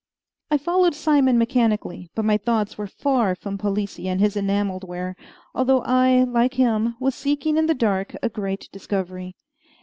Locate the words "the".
7.67-7.75